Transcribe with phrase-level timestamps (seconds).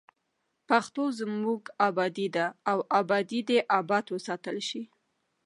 [0.69, 4.83] پښتو زموږ ابادي ده او ابادي دې اباد وساتل شي.